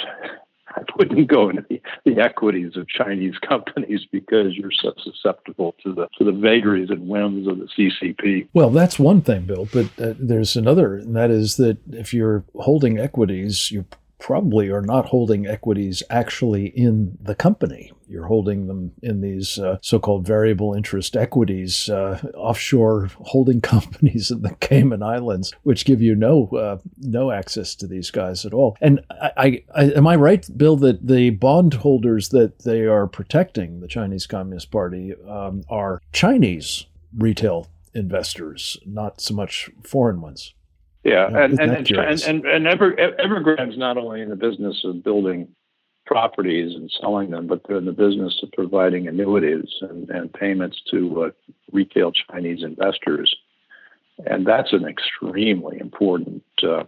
Wouldn't 0.97 1.27
go 1.27 1.49
into 1.49 1.65
the, 1.69 1.81
the, 2.05 2.21
equities 2.21 2.75
of 2.75 2.87
Chinese 2.87 3.37
companies 3.47 4.05
because 4.11 4.53
you're 4.53 4.71
so 4.71 4.93
susceptible 5.03 5.75
to 5.83 5.93
the 5.93 6.07
to 6.17 6.23
the 6.23 6.31
vagaries 6.31 6.89
and 6.89 7.07
whims 7.07 7.47
of 7.47 7.59
the 7.59 7.67
CCP. 7.77 8.47
Well, 8.53 8.69
that's 8.69 8.99
one 8.99 9.21
thing, 9.21 9.45
Bill, 9.45 9.67
but 9.71 9.85
uh, 9.99 10.13
there's 10.19 10.55
another, 10.55 10.95
and 10.95 11.15
that 11.15 11.31
is 11.31 11.57
that 11.57 11.77
if 11.91 12.13
you're 12.13 12.43
holding 12.55 12.99
equities, 12.99 13.71
you 13.71 13.85
probably 14.19 14.69
are 14.69 14.81
not 14.81 15.05
holding 15.05 15.45
equities 15.45 16.01
actually 16.09 16.67
in 16.67 17.17
the 17.21 17.35
company. 17.35 17.91
You're 18.07 18.27
holding 18.27 18.67
them 18.67 18.93
in 19.03 19.21
these 19.21 19.59
uh, 19.59 19.77
so 19.81 19.99
called 19.99 20.25
variable 20.25 20.73
interest 20.73 21.15
equities, 21.15 21.89
uh, 21.89 22.19
offshore 22.35 23.09
holding 23.19 23.61
companies 23.75 24.31
in 24.31 24.41
the 24.41 24.55
Cayman 24.55 25.03
Islands, 25.03 25.53
which 25.63 25.85
give 25.85 26.01
you 26.01 26.15
no, 26.15 26.47
uh, 26.47 26.77
no 26.97 27.31
access 27.31 27.75
to 27.75 27.87
these 27.87 28.11
guys 28.11 28.45
at 28.45 28.53
all. 28.53 28.77
And 28.81 29.01
I, 29.09 29.63
I, 29.75 29.83
am 29.91 30.07
I 30.07 30.15
right, 30.15 30.47
Bill, 30.57 30.77
that 30.77 31.05
the 31.05 31.31
bondholders 31.31 32.29
that 32.29 32.59
they 32.59 32.85
are 32.85 33.07
protecting, 33.07 33.81
the 33.81 33.87
Chinese 33.87 34.25
Communist 34.25 34.71
Party, 34.71 35.13
um, 35.27 35.63
are 35.69 36.01
Chinese 36.11 36.85
retail 37.17 37.67
investors, 37.93 38.77
not 38.85 39.19
so 39.21 39.33
much 39.33 39.69
foreign 39.83 40.21
ones? 40.21 40.53
Yeah, 41.07 41.27
and 41.27 41.57
and, 41.57 41.89
and 41.89 42.21
and, 42.21 42.45
and 42.45 42.67
Ever, 42.67 42.91
Evergrande's 42.91 43.77
not 43.77 43.97
only 43.97 44.19
in 44.19 44.27
the 44.27 44.35
business 44.35 44.81
of 44.83 45.05
building 45.05 45.47
properties 46.05 46.75
and 46.75 46.91
selling 46.99 47.31
them, 47.31 47.47
but 47.47 47.61
they're 47.65 47.77
in 47.77 47.85
the 47.85 47.93
business 47.93 48.37
of 48.43 48.51
providing 48.51 49.07
annuities 49.07 49.69
and, 49.79 50.09
and 50.09 50.33
payments 50.33 50.81
to 50.91 51.23
uh, 51.23 51.29
retail 51.71 52.11
Chinese 52.11 52.61
investors, 52.61 53.33
and 54.25 54.45
that's 54.45 54.73
an 54.73 54.83
extremely 54.85 55.79
important 55.79 56.43
uh, 56.61 56.83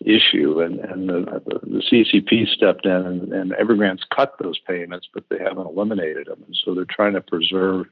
issue. 0.00 0.60
And 0.60 0.80
and 0.80 1.08
the, 1.08 1.42
the, 1.46 1.82
CCP 1.90 2.48
stepped 2.54 2.84
in, 2.84 2.92
and, 2.92 3.32
and 3.32 3.52
Evergrande's 3.52 4.04
cut 4.14 4.34
those 4.42 4.58
payments, 4.58 5.08
but 5.14 5.24
they 5.30 5.38
haven't 5.38 5.68
eliminated 5.68 6.26
them, 6.26 6.42
and 6.46 6.58
so 6.66 6.74
they're 6.74 6.84
trying 6.84 7.14
to 7.14 7.22
preserve 7.22 7.86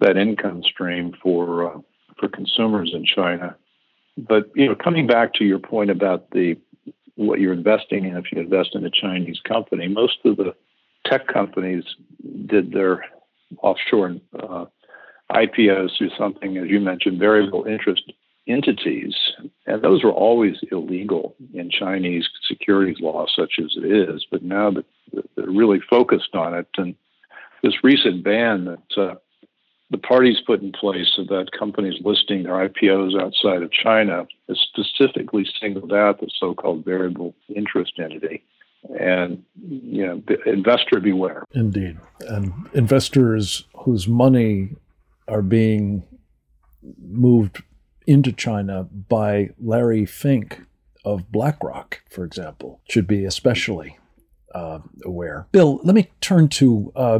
that 0.00 0.16
income 0.16 0.64
stream 0.64 1.14
for 1.22 1.76
uh, 1.76 1.78
for 2.18 2.28
consumers 2.28 2.90
in 2.92 3.04
China 3.04 3.54
but 4.16 4.50
you 4.54 4.66
know, 4.68 4.74
coming 4.74 5.06
back 5.06 5.34
to 5.34 5.44
your 5.44 5.58
point 5.58 5.90
about 5.90 6.30
the 6.30 6.56
what 7.16 7.40
you're 7.40 7.52
investing 7.52 8.04
in 8.04 8.16
if 8.16 8.32
you 8.32 8.40
invest 8.40 8.70
in 8.74 8.84
a 8.84 8.90
Chinese 8.90 9.40
company. 9.46 9.88
Most 9.88 10.18
of 10.24 10.36
the 10.36 10.54
tech 11.06 11.26
companies 11.28 11.84
did 12.46 12.72
their 12.72 13.04
offshore 13.62 14.16
uh, 14.38 14.66
IPOs 15.30 15.96
through 15.96 16.10
something, 16.18 16.56
as 16.58 16.68
you 16.68 16.80
mentioned, 16.80 17.18
variable 17.18 17.64
interest 17.64 18.12
entities, 18.46 19.14
and 19.66 19.82
those 19.82 20.04
were 20.04 20.12
always 20.12 20.56
illegal 20.70 21.34
in 21.54 21.70
Chinese 21.70 22.28
securities 22.46 23.00
law, 23.00 23.26
such 23.34 23.54
as 23.58 23.74
it 23.76 23.84
is. 23.84 24.26
But 24.30 24.42
now 24.42 24.70
that 24.70 24.84
they're 25.34 25.46
really 25.46 25.80
focused 25.88 26.34
on 26.34 26.54
it, 26.54 26.66
and 26.76 26.94
this 27.62 27.82
recent 27.82 28.22
ban 28.22 28.64
that 28.66 29.02
uh, 29.02 29.14
the 29.90 29.98
parties 29.98 30.38
put 30.46 30.62
in 30.62 30.72
place 30.72 31.12
so 31.14 31.24
that 31.24 31.50
companies 31.56 32.00
listing 32.04 32.42
their 32.42 32.68
IPOs 32.68 33.20
outside 33.20 33.62
of 33.62 33.70
China 33.70 34.26
has 34.48 34.58
specifically 34.58 35.46
singled 35.60 35.92
out 35.92 36.20
the 36.20 36.28
so-called 36.38 36.84
variable 36.84 37.34
interest 37.54 37.92
entity. 37.98 38.42
And 38.98 39.42
you 39.66 40.06
know, 40.06 40.22
investor 40.44 41.00
beware. 41.00 41.44
Indeed, 41.54 41.98
and 42.28 42.52
investors 42.74 43.64
whose 43.84 44.06
money 44.06 44.76
are 45.26 45.40
being 45.40 46.02
moved 47.00 47.62
into 48.06 48.30
China 48.30 48.84
by 48.84 49.50
Larry 49.58 50.04
Fink 50.04 50.60
of 51.04 51.32
BlackRock, 51.32 52.02
for 52.10 52.24
example, 52.24 52.80
should 52.88 53.06
be 53.06 53.24
especially 53.24 53.98
uh, 54.54 54.78
aware. 55.04 55.46
Bill, 55.52 55.80
let 55.82 55.94
me 55.94 56.10
turn 56.20 56.48
to 56.48 56.92
uh, 56.94 57.18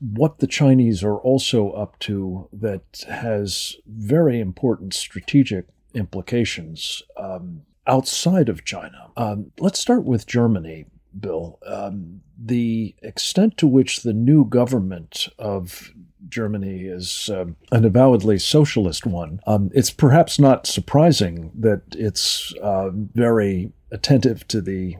what 0.00 0.38
the 0.38 0.46
Chinese 0.46 1.02
are 1.04 1.16
also 1.16 1.70
up 1.70 1.98
to 2.00 2.48
that 2.52 3.04
has 3.08 3.76
very 3.86 4.40
important 4.40 4.92
strategic 4.92 5.66
implications 5.94 7.02
um, 7.16 7.62
outside 7.86 8.48
of 8.48 8.64
China. 8.64 9.10
Um, 9.16 9.52
let's 9.58 9.78
start 9.78 10.04
with 10.04 10.26
Germany, 10.26 10.86
Bill. 11.18 11.58
Um, 11.64 12.22
the 12.36 12.94
extent 13.02 13.56
to 13.58 13.66
which 13.66 14.02
the 14.02 14.12
new 14.12 14.44
government 14.44 15.28
of 15.38 15.92
Germany 16.28 16.86
is 16.86 17.30
um, 17.32 17.56
an 17.70 17.84
avowedly 17.84 18.38
socialist 18.38 19.06
one, 19.06 19.40
um, 19.46 19.70
it's 19.74 19.90
perhaps 19.90 20.38
not 20.38 20.66
surprising 20.66 21.52
that 21.54 21.82
it's 21.92 22.52
uh, 22.62 22.90
very 22.92 23.72
attentive 23.92 24.46
to 24.48 24.60
the 24.60 24.96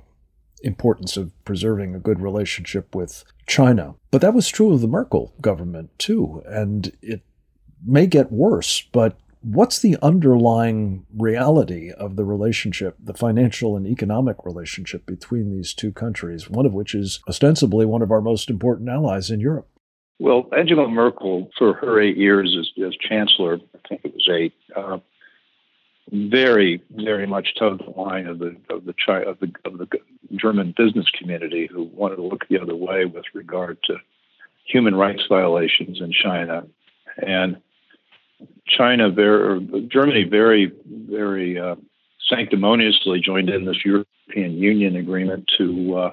importance 0.65 1.17
of 1.17 1.31
preserving 1.45 1.95
a 1.95 2.01
good 2.01 2.21
relationship 2.21 2.95
with 2.95 3.25
China. 3.47 3.95
But 4.11 4.21
that 4.23 4.35
was 4.35 4.49
true 4.49 4.73
of 4.73 4.81
the 4.81 4.89
Merkel 4.89 5.35
government 5.41 5.91
too, 5.99 6.43
and 6.47 6.93
it 7.03 7.23
may 7.87 8.07
get 8.07 8.33
worse, 8.33 8.83
but 8.93 9.17
what's 9.43 9.79
the 9.79 9.97
underlying 10.01 11.05
reality 11.17 11.93
of 11.93 12.17
the 12.17 12.25
relationship, 12.25 12.97
the 12.99 13.15
financial 13.15 13.77
and 13.77 13.87
economic 13.87 14.37
relationship 14.45 15.05
between 15.05 15.51
these 15.51 15.75
two 15.75 15.93
countries, 15.93 16.49
one 16.49 16.65
of 16.65 16.73
which 16.73 16.95
is 16.95 17.21
ostensibly 17.29 17.85
one 17.85 18.03
of 18.03 18.11
our 18.11 18.23
most 18.23 18.49
important 18.49 18.89
allies 18.89 19.31
in 19.31 19.41
Europe? 19.41 19.69
Well, 20.19 20.49
Angela 20.57 20.89
Merkel, 20.89 21.51
for 21.59 21.75
her 21.75 22.01
eight 22.01 22.17
years 22.17 22.57
as, 22.59 22.85
as 22.85 22.95
chancellor, 22.97 23.59
I 23.75 23.89
think 23.89 24.01
it 24.05 24.15
was 24.15 24.29
eight, 24.33 24.55
uh, 24.75 24.99
very, 26.15 26.83
very 26.91 27.27
much 27.27 27.55
towed 27.59 27.81
the 27.81 28.01
line 28.01 28.27
of 28.27 28.39
the 28.39 28.57
of 28.71 28.85
the 28.85 28.95
of 29.27 29.41
the 29.41 29.53
of 29.65 29.79
the 29.79 29.89
German 30.37 30.75
business 30.77 31.07
community 31.19 31.69
who 31.71 31.85
wanted 31.95 32.17
to 32.17 32.23
look 32.23 32.47
the 32.49 32.61
other 32.61 32.77
way 32.77 33.05
with 33.05 33.25
regard 33.35 33.79
to 33.85 33.97
human 34.65 34.95
rights 34.95 35.23
violations 35.29 36.01
in 36.01 36.13
China, 36.13 36.67
and 37.19 37.57
China, 38.67 39.11
very, 39.11 39.61
Germany, 39.91 40.25
very, 40.25 40.73
very 40.87 41.59
uh, 41.59 41.77
sanctimoniously 42.29 43.21
joined 43.21 43.51
in 43.51 43.65
this 43.65 43.85
European 43.85 44.53
Union 44.57 44.97
agreement 44.97 45.51
to 45.59 45.97
uh, 45.97 46.11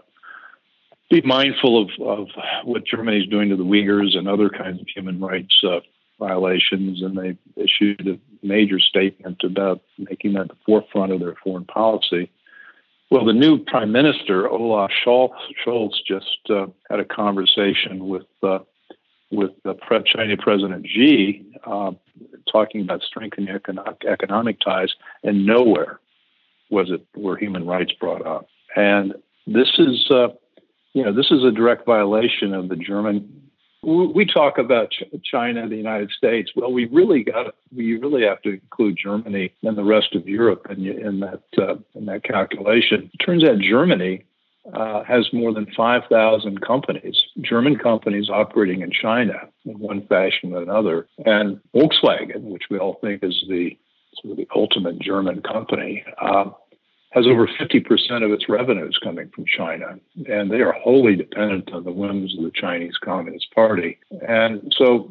be 1.10 1.22
mindful 1.22 1.81
of, 1.81 1.89
of 2.01 2.27
what 2.65 2.86
Germany 2.86 3.20
is 3.20 3.27
doing 3.27 3.50
to 3.50 3.55
the 3.55 3.63
Uyghurs 3.63 4.17
and 4.17 4.27
other 4.27 4.50
kinds 4.50 4.81
of 4.81 4.88
human 4.93 5.20
rights 5.20 5.55
uh, 5.63 5.79
violations, 6.20 7.01
and 7.01 7.17
they 7.17 7.38
issued 7.55 8.08
a 8.08 8.20
major 8.43 8.79
statement 8.79 9.43
about 9.43 9.81
making 9.98 10.33
that 10.33 10.48
the 10.48 10.55
forefront 10.65 11.12
of 11.12 11.19
their 11.19 11.36
foreign 11.43 11.65
policy. 11.65 12.31
Well, 13.10 13.25
the 13.25 13.33
new 13.33 13.60
prime 13.60 13.91
minister, 13.91 14.48
Olaf 14.48 14.91
Scholz, 15.05 15.91
just 16.07 16.39
uh, 16.50 16.67
had 16.89 17.00
a 17.00 17.05
conversation 17.05 18.07
with 18.07 18.25
uh, 18.41 18.60
with 19.31 19.51
the 19.63 19.75
Chinese 20.05 20.38
President 20.41 20.86
Xi, 20.88 21.45
uh, 21.65 21.91
talking 22.51 22.81
about 22.81 23.01
strengthening 23.01 23.53
economic, 23.53 24.03
economic 24.05 24.60
ties, 24.60 24.93
and 25.24 25.45
nowhere 25.45 26.00
was 26.69 26.89
it 26.89 27.05
were 27.15 27.38
human 27.38 27.65
rights 27.65 27.91
brought 28.00 28.25
up. 28.25 28.48
And 28.75 29.13
this 29.48 29.69
is, 29.77 30.10
uh, 30.10 30.29
you 30.93 31.03
know, 31.03 31.13
this 31.13 31.31
is 31.31 31.43
a 31.43 31.51
direct 31.51 31.86
violation 31.86 32.53
of 32.53 32.69
the 32.69 32.75
German 32.75 33.50
we 33.84 34.26
talk 34.26 34.58
about 34.58 34.94
China, 35.24 35.68
the 35.68 35.76
United 35.76 36.12
States. 36.12 36.52
Well, 36.56 36.72
we 36.72 36.86
really 36.86 37.24
got 37.24 37.56
we 37.76 37.98
really 37.98 38.24
have 38.24 38.42
to 38.44 38.54
include 38.54 38.98
Germany 39.02 39.54
and 39.64 39.78
the 39.78 39.84
rest 39.84 40.16
of 40.16 40.28
Europe 40.28 40.68
in, 40.70 40.86
in 40.86 41.20
that 41.22 41.42
uh, 41.58 41.76
in 41.96 42.06
that 42.06 42.24
calculation. 42.24 43.10
It 43.14 43.18
turns 43.26 43.44
out 43.44 43.60
Germany 43.60 44.24
uh, 44.74 45.04
has 45.04 45.28
more 45.34 45.52
than 45.52 45.66
5,000 45.76 46.62
companies, 46.62 47.16
German 47.42 47.78
companies 47.78 48.30
operating 48.30 48.82
in 48.82 48.92
China 48.92 49.50
in 49.66 49.80
one 49.80 50.06
fashion 50.06 50.54
or 50.54 50.62
another, 50.62 51.08
and 51.26 51.60
Volkswagen, 51.76 52.44
which 52.44 52.64
we 52.70 52.78
all 52.78 53.00
think 53.02 53.24
is 53.24 53.44
the 53.50 53.78
sort 54.22 54.34
of 54.34 54.38
the 54.38 54.48
ultimate 54.56 55.00
German 55.00 55.42
company. 55.42 56.04
Uh, 56.22 56.52
has 57.12 57.27
over 57.27 57.46
50% 57.46 58.24
of 58.24 58.32
its 58.32 58.48
revenues 58.48 58.98
coming 59.03 59.30
from 59.36 59.46
China, 59.46 60.00
and 60.27 60.50
they 60.50 60.62
are 60.62 60.72
wholly 60.72 61.15
dependent 61.15 61.72
on 61.74 61.84
the 61.84 61.91
whims 61.91 62.38
of 62.38 62.44
the 62.44 62.51
Chinese 62.51 62.98
Communist 63.03 63.53
Party. 63.53 63.98
And 64.27 64.74
so, 64.77 65.10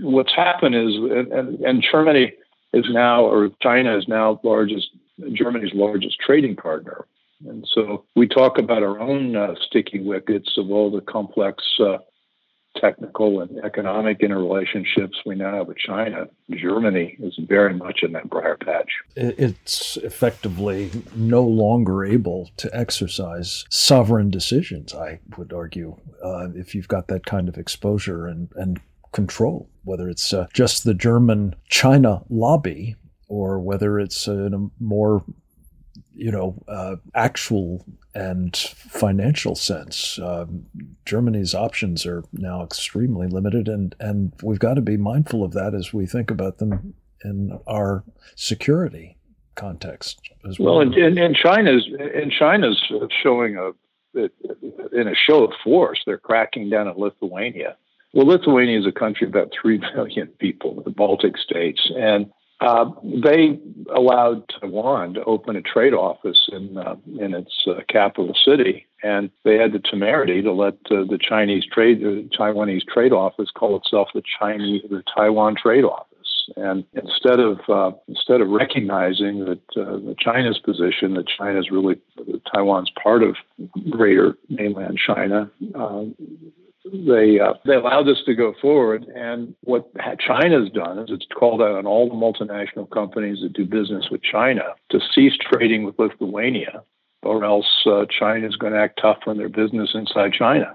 what's 0.00 0.34
happened 0.34 0.74
is, 0.74 0.94
and, 0.96 1.60
and 1.60 1.84
Germany 1.90 2.32
is 2.72 2.86
now, 2.90 3.24
or 3.24 3.50
China 3.62 3.96
is 3.96 4.08
now 4.08 4.40
largest, 4.42 4.88
Germany's 5.32 5.72
largest 5.74 6.18
trading 6.18 6.56
partner. 6.56 7.06
And 7.46 7.66
so 7.72 8.04
we 8.14 8.26
talk 8.26 8.58
about 8.58 8.82
our 8.82 8.98
own 8.98 9.36
uh, 9.36 9.54
sticky 9.66 10.00
wickets 10.00 10.54
of 10.56 10.70
all 10.70 10.90
the 10.90 11.02
complex 11.02 11.62
uh, 11.80 11.98
technical 12.80 13.40
and 13.40 13.58
economic 13.64 14.20
interrelationships 14.20 15.14
we 15.24 15.34
now 15.34 15.56
have 15.56 15.68
with 15.68 15.78
China, 15.78 16.26
Germany 16.50 17.16
is 17.20 17.38
very 17.48 17.74
much 17.74 18.00
in 18.02 18.12
that 18.12 18.28
briar 18.30 18.56
patch. 18.56 18.90
It's 19.14 19.96
effectively 19.98 20.90
no 21.14 21.42
longer 21.42 22.04
able 22.04 22.50
to 22.58 22.70
exercise 22.76 23.64
sovereign 23.70 24.30
decisions, 24.30 24.94
I 24.94 25.20
would 25.36 25.52
argue, 25.52 25.96
uh, 26.22 26.48
if 26.54 26.74
you've 26.74 26.88
got 26.88 27.08
that 27.08 27.26
kind 27.26 27.48
of 27.48 27.56
exposure 27.56 28.26
and, 28.26 28.48
and 28.56 28.80
control, 29.12 29.68
whether 29.84 30.08
it's 30.08 30.32
uh, 30.32 30.46
just 30.52 30.84
the 30.84 30.94
German 30.94 31.54
China 31.68 32.22
lobby 32.28 32.96
or 33.28 33.58
whether 33.58 33.98
it's 33.98 34.28
a 34.28 34.50
more 34.78 35.24
you 36.16 36.30
know, 36.30 36.62
uh, 36.66 36.96
actual 37.14 37.84
and 38.14 38.56
financial 38.56 39.54
sense. 39.54 40.18
Um, 40.18 40.66
Germany's 41.04 41.54
options 41.54 42.06
are 42.06 42.24
now 42.32 42.64
extremely 42.64 43.26
limited, 43.26 43.68
and, 43.68 43.94
and 44.00 44.32
we've 44.42 44.58
got 44.58 44.74
to 44.74 44.80
be 44.80 44.96
mindful 44.96 45.44
of 45.44 45.52
that 45.52 45.74
as 45.74 45.92
we 45.92 46.06
think 46.06 46.30
about 46.30 46.58
them 46.58 46.94
in 47.24 47.58
our 47.66 48.04
security 48.34 49.18
context 49.54 50.20
as 50.48 50.58
well. 50.58 50.76
Well, 50.76 50.82
and, 50.82 50.94
and, 50.94 51.18
and 51.18 51.36
China's 51.36 51.86
and 52.14 52.32
China's 52.32 52.80
showing 53.22 53.56
a 53.56 53.72
in 54.14 55.08
a 55.08 55.14
show 55.14 55.44
of 55.44 55.52
force. 55.62 56.00
They're 56.06 56.18
cracking 56.18 56.70
down 56.70 56.88
on 56.88 56.96
Lithuania. 56.96 57.76
Well, 58.14 58.26
Lithuania 58.26 58.78
is 58.78 58.86
a 58.86 58.92
country 58.92 59.26
of 59.26 59.34
about 59.34 59.52
three 59.60 59.78
million 59.94 60.28
people, 60.38 60.82
the 60.82 60.90
Baltic 60.90 61.36
states, 61.36 61.90
and 61.94 62.30
uh, 62.60 62.90
they 63.02 63.58
allowed 63.94 64.48
Taiwan 64.60 65.14
to 65.14 65.24
open 65.24 65.56
a 65.56 65.62
trade 65.62 65.92
office 65.92 66.48
in 66.50 66.78
uh, 66.78 66.96
in 67.18 67.34
its 67.34 67.52
uh, 67.66 67.80
capital 67.88 68.34
city, 68.44 68.86
and 69.02 69.30
they 69.44 69.56
had 69.56 69.72
the 69.72 69.78
temerity 69.78 70.40
to 70.42 70.52
let 70.52 70.74
uh, 70.90 71.04
the 71.04 71.18
Chinese 71.20 71.64
trade, 71.70 72.00
the 72.00 72.28
Taiwanese 72.38 72.86
trade 72.86 73.12
office, 73.12 73.50
call 73.54 73.76
itself 73.76 74.08
the 74.14 74.22
Chinese, 74.40 74.82
the 74.88 75.02
Taiwan 75.14 75.54
Trade 75.54 75.84
Office. 75.84 76.06
And 76.56 76.84
instead 76.94 77.40
of 77.40 77.60
uh, 77.68 77.90
instead 78.08 78.40
of 78.40 78.48
recognizing 78.48 79.44
that 79.44 79.60
uh, 79.76 80.14
China's 80.18 80.58
position, 80.58 81.14
that 81.14 81.26
China 81.26 81.58
is 81.60 81.70
really 81.70 82.00
Taiwan's 82.54 82.90
part 83.02 83.22
of 83.22 83.36
greater 83.90 84.38
mainland 84.48 84.98
China, 85.04 85.50
they 86.92 87.40
uh, 87.40 87.54
they 87.64 87.74
allowed 87.74 88.08
us 88.08 88.22
to 88.26 88.34
go 88.34 88.54
forward. 88.60 89.04
And 89.14 89.54
what 89.62 89.90
China's 90.18 90.70
done 90.70 90.98
is 90.98 91.06
it's 91.10 91.26
called 91.34 91.62
out 91.62 91.76
on 91.76 91.86
all 91.86 92.08
the 92.08 92.14
multinational 92.14 92.90
companies 92.90 93.40
that 93.42 93.52
do 93.52 93.64
business 93.64 94.06
with 94.10 94.22
China 94.22 94.74
to 94.90 95.00
cease 95.14 95.34
trading 95.40 95.84
with 95.84 95.98
Lithuania, 95.98 96.82
or 97.22 97.44
else 97.44 97.86
uh, 97.86 98.06
China 98.06 98.46
is 98.46 98.56
going 98.56 98.72
to 98.72 98.78
act 98.78 99.00
tough 99.00 99.18
on 99.26 99.38
their 99.38 99.48
business 99.48 99.90
inside 99.94 100.32
China. 100.32 100.74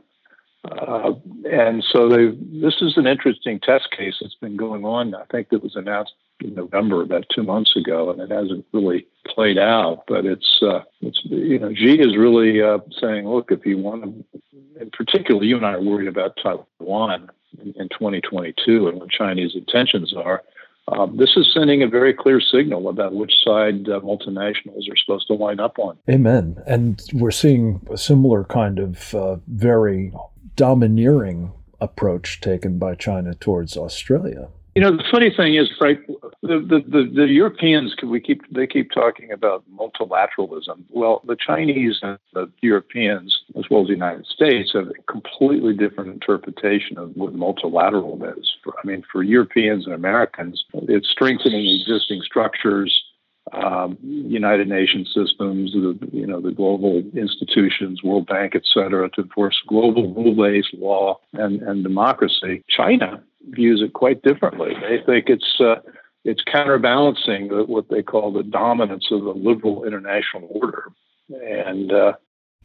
Uh, 0.63 1.13
and 1.51 1.83
so 1.83 2.07
this 2.07 2.75
is 2.81 2.95
an 2.95 3.07
interesting 3.07 3.59
test 3.59 3.89
case 3.97 4.15
that's 4.21 4.35
been 4.35 4.55
going 4.55 4.85
on. 4.85 5.15
I 5.15 5.25
think 5.31 5.49
that 5.49 5.63
was 5.63 5.75
announced 5.75 6.13
in 6.39 6.53
November, 6.53 7.01
about 7.01 7.25
two 7.33 7.43
months 7.43 7.75
ago, 7.75 8.11
and 8.11 8.21
it 8.21 8.29
hasn't 8.31 8.65
really 8.71 9.07
played 9.25 9.57
out. 9.57 10.03
But 10.07 10.25
it's 10.25 10.59
uh, 10.61 10.81
it's 11.01 11.19
you 11.23 11.57
know 11.57 11.73
Xi 11.73 11.99
is 11.99 12.15
really 12.15 12.61
uh, 12.61 12.79
saying, 12.99 13.27
look, 13.27 13.51
if 13.51 13.65
you 13.65 13.77
want 13.77 14.03
to, 14.03 14.41
in 14.81 14.89
particular, 14.91 15.43
you 15.43 15.55
and 15.55 15.65
I 15.65 15.73
are 15.73 15.81
worried 15.81 16.07
about 16.07 16.37
Taiwan 16.41 17.29
in, 17.59 17.73
in 17.77 17.89
2022 17.89 18.87
and 18.87 18.99
what 18.99 19.09
Chinese 19.09 19.55
intentions 19.55 20.13
are. 20.15 20.43
Um, 20.87 21.15
this 21.15 21.37
is 21.37 21.51
sending 21.53 21.83
a 21.83 21.87
very 21.87 22.13
clear 22.13 22.41
signal 22.41 22.89
about 22.89 23.13
which 23.13 23.31
side 23.45 23.87
uh, 23.87 23.99
multinationals 23.99 24.89
are 24.91 24.97
supposed 24.97 25.27
to 25.27 25.33
line 25.35 25.59
up 25.59 25.77
on. 25.77 25.97
Amen. 26.09 26.61
And 26.65 27.01
we're 27.13 27.31
seeing 27.31 27.85
a 27.91 27.97
similar 27.97 28.43
kind 28.43 28.79
of 28.79 29.13
uh, 29.13 29.37
very 29.47 30.11
domineering 30.55 31.53
approach 31.79 32.41
taken 32.41 32.77
by 32.77 32.95
China 32.95 33.33
towards 33.35 33.77
Australia. 33.77 34.49
You 34.75 34.81
know, 34.81 34.95
the 34.95 35.03
funny 35.11 35.29
thing 35.35 35.55
is, 35.55 35.69
right? 35.81 35.99
The, 36.07 36.59
the, 36.59 36.79
the, 36.87 37.11
the, 37.13 37.27
Europeans, 37.27 37.93
we 38.03 38.21
keep 38.21 38.41
they 38.53 38.65
keep 38.65 38.91
talking 38.91 39.29
about 39.31 39.65
multilateralism. 39.75 40.83
Well, 40.89 41.21
the 41.27 41.35
Chinese 41.35 41.99
and 42.01 42.17
the 42.33 42.49
Europeans, 42.61 43.37
as 43.57 43.65
well 43.69 43.81
as 43.81 43.87
the 43.87 43.93
United 43.93 44.25
States, 44.27 44.71
have 44.73 44.87
a 44.87 45.11
completely 45.11 45.73
different 45.73 46.11
interpretation 46.11 46.97
of 46.97 47.11
what 47.17 47.33
multilateral 47.33 48.23
is. 48.37 48.53
I 48.65 48.87
mean, 48.87 49.03
for 49.11 49.23
Europeans 49.23 49.85
and 49.85 49.93
Americans, 49.93 50.63
it's 50.73 51.09
strengthening 51.09 51.67
existing 51.81 52.21
structures, 52.23 53.03
um, 53.53 53.97
United 54.03 54.67
Nations 54.67 55.07
systems, 55.07 55.71
the 55.73 55.97
you 56.11 56.25
know 56.25 56.39
the 56.39 56.51
global 56.51 57.03
institutions, 57.15 58.03
World 58.03 58.27
Bank, 58.27 58.53
et 58.55 58.63
cetera, 58.73 59.09
to 59.11 59.21
enforce 59.21 59.59
global 59.67 60.13
rule-based 60.13 60.73
law 60.75 61.19
and, 61.33 61.61
and 61.61 61.83
democracy. 61.83 62.63
China 62.69 63.21
views 63.49 63.81
it 63.81 63.93
quite 63.93 64.21
differently. 64.21 64.73
They 64.81 65.03
think 65.05 65.25
it's 65.27 65.59
uh, 65.59 65.75
it's 66.23 66.43
counterbalancing 66.43 67.49
what 67.67 67.89
they 67.89 68.03
call 68.03 68.31
the 68.31 68.43
dominance 68.43 69.07
of 69.11 69.23
the 69.23 69.31
liberal 69.31 69.85
international 69.85 70.47
order, 70.51 70.85
and 71.29 71.91
uh, 71.91 72.13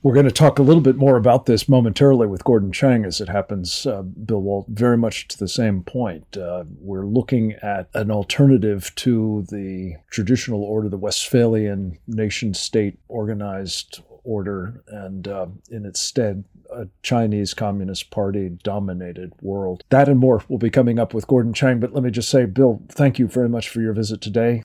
we're 0.02 0.14
going 0.14 0.26
to 0.26 0.32
talk 0.32 0.58
a 0.58 0.62
little 0.62 0.82
bit 0.82 0.96
more 0.96 1.16
about 1.16 1.46
this 1.46 1.68
momentarily 1.68 2.26
with 2.26 2.44
Gordon 2.44 2.70
Chang 2.70 3.04
as 3.04 3.20
it 3.20 3.28
happens, 3.28 3.86
uh, 3.86 4.02
Bill 4.02 4.40
Walt, 4.40 4.66
very 4.68 4.96
much 4.96 5.26
to 5.28 5.38
the 5.38 5.48
same 5.48 5.82
point. 5.82 6.36
Uh, 6.36 6.64
we're 6.78 7.06
looking 7.06 7.52
at 7.62 7.88
an 7.94 8.10
alternative 8.10 8.94
to 8.96 9.46
the 9.50 9.96
traditional 10.10 10.62
order, 10.62 10.88
the 10.88 10.96
Westphalian 10.96 11.98
nation 12.06 12.54
state 12.54 12.98
organized 13.08 14.00
order, 14.22 14.82
and 14.88 15.28
uh, 15.28 15.46
in 15.70 15.86
its 15.86 16.00
stead, 16.00 16.44
a 16.72 16.88
Chinese 17.02 17.54
Communist 17.54 18.10
Party 18.10 18.50
dominated 18.62 19.32
world. 19.40 19.84
That 19.90 20.08
and 20.08 20.18
more 20.18 20.42
will 20.48 20.58
be 20.58 20.70
coming 20.70 20.98
up 20.98 21.14
with 21.14 21.26
Gordon 21.26 21.52
Chang. 21.52 21.80
But 21.80 21.94
let 21.94 22.02
me 22.02 22.10
just 22.10 22.28
say, 22.28 22.44
Bill, 22.44 22.82
thank 22.88 23.18
you 23.18 23.28
very 23.28 23.48
much 23.48 23.68
for 23.68 23.80
your 23.80 23.92
visit 23.92 24.20
today. 24.20 24.54